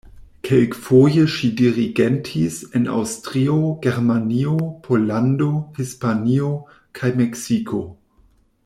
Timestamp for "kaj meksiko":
7.01-7.85